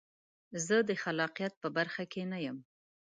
[0.65, 2.57] زه د خلاقیت په برخه کې نه یم.